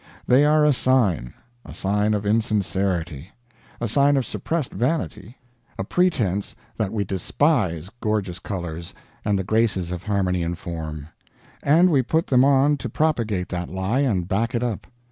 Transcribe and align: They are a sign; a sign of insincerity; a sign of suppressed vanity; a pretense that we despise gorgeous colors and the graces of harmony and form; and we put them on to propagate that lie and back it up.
They 0.25 0.45
are 0.45 0.65
a 0.65 0.73
sign; 0.73 1.35
a 1.63 1.75
sign 1.75 2.15
of 2.15 2.25
insincerity; 2.25 3.33
a 3.79 3.87
sign 3.87 4.17
of 4.17 4.25
suppressed 4.25 4.71
vanity; 4.73 5.37
a 5.77 5.83
pretense 5.83 6.55
that 6.75 6.91
we 6.91 7.03
despise 7.03 7.91
gorgeous 7.99 8.39
colors 8.39 8.95
and 9.23 9.37
the 9.37 9.43
graces 9.43 9.91
of 9.91 10.01
harmony 10.01 10.41
and 10.41 10.57
form; 10.57 11.09
and 11.61 11.91
we 11.91 12.01
put 12.01 12.25
them 12.25 12.43
on 12.43 12.77
to 12.77 12.89
propagate 12.89 13.49
that 13.49 13.69
lie 13.69 13.99
and 13.99 14.27
back 14.27 14.55
it 14.55 14.63
up. 14.63 14.87